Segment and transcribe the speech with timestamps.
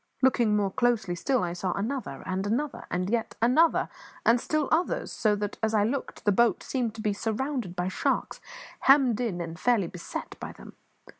[0.23, 3.87] Looking more closely still, I saw another, and another, and yet another,
[4.25, 7.87] and still others; so that, as I looked, the boat seemed to be surrounded by
[7.87, 8.41] sharks,
[8.79, 10.73] hemmed in and fairly beset by them.